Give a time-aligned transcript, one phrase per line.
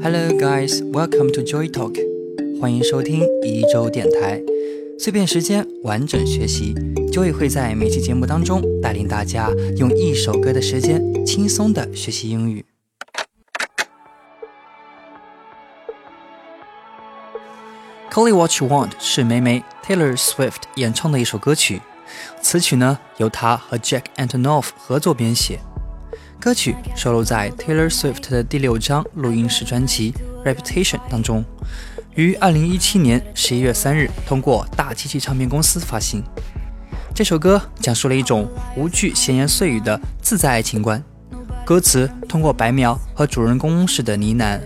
[0.00, 1.98] Hello guys, welcome to Joy Talk，
[2.60, 4.40] 欢迎收听一周电台，
[4.96, 6.72] 碎片时间完整学习
[7.12, 12.64] ，Joy 会在每期节目当中带领大家用一首歌的时间轻松的学习英语。
[18.10, 21.82] Call It What You Want 是梅梅 Taylor Swift 演唱的一首歌曲，
[22.40, 25.58] 词曲呢由她和 Jack Antonoff 合作编写。
[26.40, 30.14] 歌曲收录在 Taylor Swift 的第六张录音室专辑
[30.48, 31.44] 《Reputation》当中，
[32.14, 36.22] 于二零一七年十一月三日通过大机器唱片公司发行。
[37.12, 41.02] 这首歌讲述了一种无惧闲言碎语的自在爱情观，
[41.66, 44.60] 歌词通过白描和主人公式的呢喃，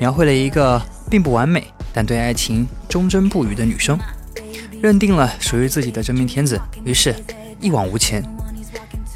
[0.00, 0.80] 描绘了一个
[1.10, 3.98] 并不完美但对爱情忠贞不渝的女生，
[4.80, 7.14] 认定了属于自己的真命天子，于是，
[7.60, 8.24] 一往无前。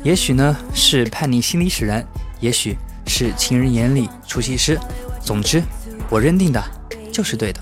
[0.04, 2.06] 也许呢是叛逆心理使然，
[2.38, 2.76] 也许
[3.06, 4.78] 是情人眼里出西施。
[5.18, 5.62] 总之，
[6.10, 6.62] 我认定的
[7.10, 7.60] 就是对的。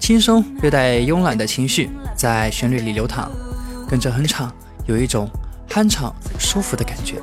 [0.00, 3.30] 轻松略带慵懒的情绪在旋律里流淌，
[3.86, 4.50] 跟着哼唱，
[4.86, 5.30] 有一种
[5.68, 7.20] 酣畅舒服的感觉。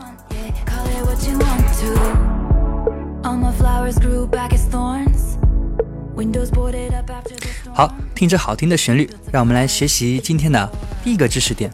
[7.73, 10.71] 好，听着好听的旋律，让我们来学习今天的
[11.03, 11.73] 第一个知识点，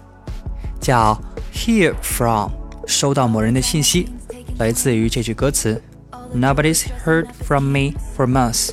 [0.80, 1.22] 叫。
[1.56, 2.52] Hear from
[2.86, 4.10] 收到某人的信息，
[4.60, 5.82] 来自于这句歌词
[6.36, 8.72] ：Nobody's heard from me for months，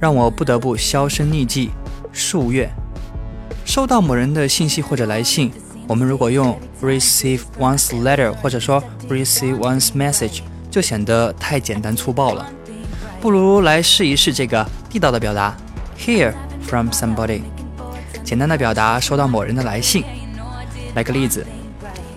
[0.00, 1.70] 让我不得不销声匿迹
[2.12, 2.70] 数月。
[3.66, 5.50] 收到某人的信息或者来信，
[5.86, 12.48] 我们如果用 receive one's letter 或者说 receive one's message，就显得太简单粗暴了。
[13.20, 15.54] 不如来试一试这个地道的表达
[15.98, 16.32] ：Hear
[16.62, 17.42] from somebody，
[18.24, 20.04] 简单的表达收到某人的来信。
[20.94, 21.44] 来个例子。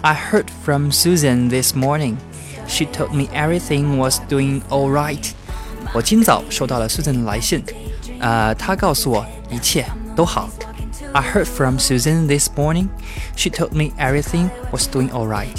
[0.03, 2.17] I heard from Susan this morning.
[2.69, 5.33] She told me everything was doing all right.
[5.93, 7.63] 我今早收到了 Susan 的来信，
[8.21, 10.49] 呃，她告诉我一切都好。
[11.13, 12.89] I heard from Susan this morning.
[13.37, 15.57] She told me everything was doing all right.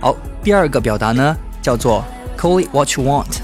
[0.00, 2.04] 好，第二个表达呢，叫做
[2.36, 3.38] Call it what you want，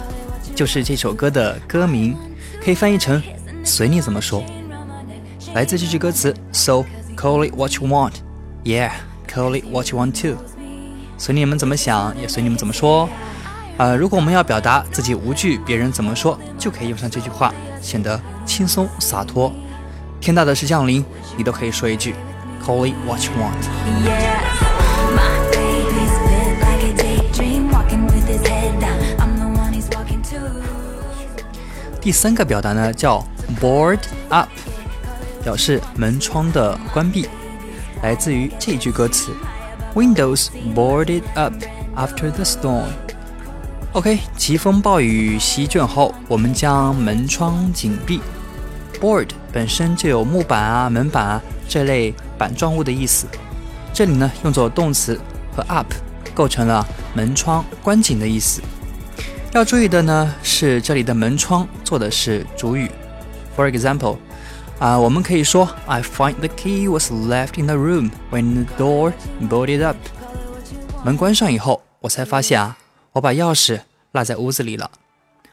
[0.54, 2.16] 就是这首歌的歌名。
[2.63, 3.21] 可以翻译成
[3.63, 4.43] “随你怎么说”。
[5.55, 8.13] 来自这句歌词：“So call it what you want,
[8.63, 8.91] yeah,
[9.27, 10.37] call it what you want to。”
[11.17, 13.09] 随你们怎么想，也随你们怎么说。
[13.77, 19.51] 呃，如果我们要表达自己无惧别人怎么说，就可以用上这句话，显得轻松洒脱。
[20.19, 21.03] 天大的事降临，
[21.37, 22.13] 你都可以说一句
[22.63, 24.48] ：“Call it what you want。”
[32.01, 33.21] 第三个表达呢，叫
[33.59, 33.99] board
[34.29, 34.47] up，
[35.43, 37.27] 表示门窗的关闭，
[38.01, 39.33] 来自于这句歌词
[39.93, 41.53] ：Windows boarded up
[41.97, 42.85] after the storm。
[43.91, 48.21] OK，疾风暴雨席卷后，我们将门窗紧闭。
[49.01, 53.27] Board 本身就有木板啊、门板啊这类板状物的意思，
[53.93, 55.19] 这里呢用作动词
[55.53, 55.93] 和 up
[56.33, 58.61] 构成了门窗关紧的意思。
[59.52, 62.90] 要注意的呢是，这里的门窗做的是主语。
[63.56, 64.16] For example，
[64.80, 69.12] 啊，我们可以说，I find the key was left in the room when the door
[69.48, 69.96] bolted up。
[71.04, 72.76] 门关上以后，我才发现啊，
[73.12, 74.90] 我把钥匙落在屋子里了。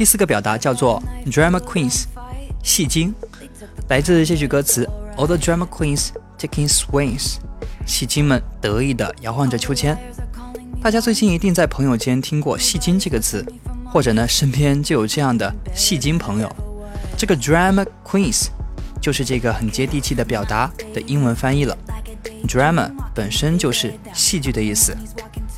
[0.00, 2.04] 第四个表达叫做 drama queens，
[2.62, 3.14] 戏精，
[3.90, 7.34] 来自这句歌词：All the drama queens taking swings，
[7.84, 9.94] 戏精们得意地摇晃着秋千。
[10.80, 13.44] 大家最近一定在朋友间听过“戏精”这个词，
[13.92, 16.50] 或者呢，身边就有这样的戏精朋友。
[17.18, 18.46] 这个 drama queens
[19.02, 21.76] 就是这个很接地气的表达的英文翻译了。
[22.48, 24.96] drama 本身就是戏剧的意思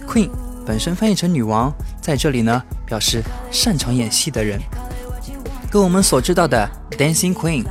[0.05, 0.28] ，queen。
[0.64, 3.20] 本身翻译成女王，在这里呢表示
[3.52, 4.58] 擅长演戏的人，
[5.70, 7.64] 跟我们所知道的 Dancing Queen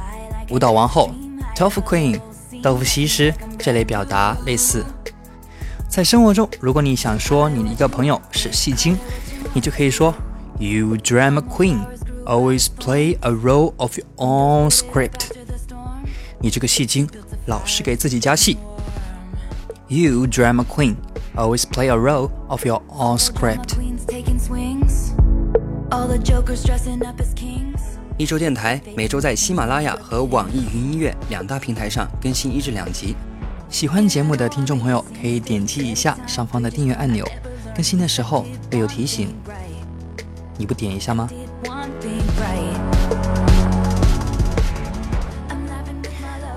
[0.51, 1.09] 舞蹈王后、
[1.55, 2.21] Tofu Queen
[2.61, 4.85] 豆腐西施这类表达类似。
[5.89, 8.95] 在生活中，如果你想说你的一个朋友是戏精，
[9.53, 10.13] 你就可以说
[10.59, 11.79] You drama queen
[12.25, 15.31] always play a role of your own script。
[16.39, 17.09] 你这个戏精
[17.47, 18.57] 老是给自己加戏。
[19.87, 20.95] You drama queen。
[21.33, 23.80] always play a role of your own script.
[28.17, 33.15] 一周电台每周在喜马拉雅和网易云音乐两大平台上更新一至两集。
[33.69, 37.23] 喜欢节目的听众朋友可以点击一下上方的订阅按钮，
[37.75, 39.31] 更新的时候会有提醒。
[40.57, 41.29] 你不点一下吗？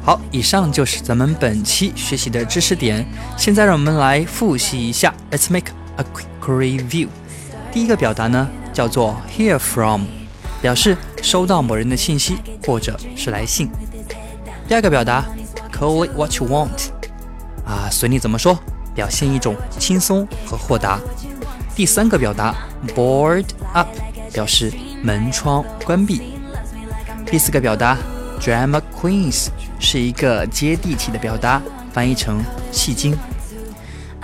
[0.03, 3.07] 好，以上就是咱们本期学习的知识点。
[3.37, 5.15] 现在让我们来复习一下。
[5.31, 7.09] Let's make a quick review。
[7.71, 10.03] 第一个表达呢，叫做 hear from，
[10.61, 12.37] 表示收到某人的信息
[12.67, 13.71] 或者是来信。
[14.69, 15.25] 第二个表达
[15.73, 16.89] call it what you want，
[17.65, 18.59] 啊，随你怎么说，
[18.95, 21.01] 表现一种轻松和豁达。
[21.75, 22.55] 第三个表达
[22.95, 23.89] board up，
[24.33, 24.73] 表示
[25.03, 26.35] 门窗关闭。
[27.25, 27.97] 第四个表达
[28.39, 29.49] drama queens。
[29.81, 31.61] 是一个接地气的表达，
[31.93, 32.43] 翻译成
[32.73, 33.15] 戏精。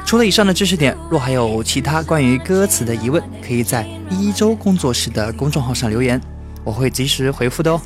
[0.04, 6.20] 除了以上的知识点，若还有其他关于歌词的疑问，可以在一周工作室的公众号上留言，
[6.64, 7.80] 我会及时回复的哦。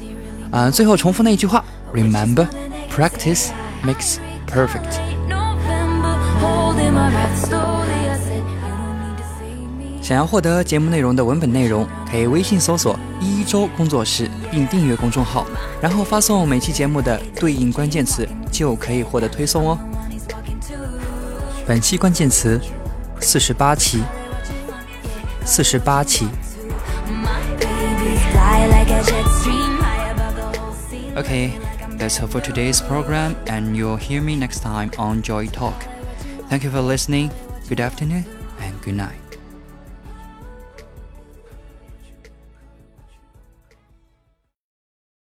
[0.51, 1.63] 啊，最后重复那一句话
[1.93, 2.47] ：Remember,
[2.91, 3.49] practice
[3.85, 4.17] makes
[4.47, 5.01] perfect。
[10.01, 15.47] 想要获得节目内容的文本内容，可以微信搜索“一周工作室”并订阅公众号，
[15.81, 19.79] 然后发送每期节目的对应关键词，就可以获得推送哦。
[21.68, 22.60] 本期关键词：
[23.20, 24.04] 四十八期。
[25.46, 26.28] 四十八期。
[31.16, 31.52] Okay,
[31.98, 35.74] that's all for today's program, and you'll hear me next time on Joy Talk.
[36.50, 37.30] Thank you for listening.
[37.68, 38.26] Good afternoon
[38.62, 39.23] and good night.